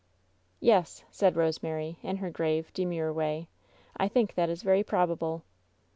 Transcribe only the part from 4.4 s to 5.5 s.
is very probable."